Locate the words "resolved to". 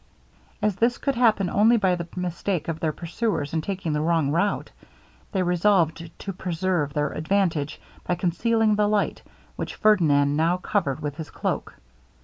5.43-6.33